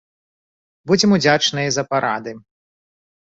Будзем 0.91 1.13
удзячныя 1.17 1.69
за 1.75 1.83
парады. 1.91 2.31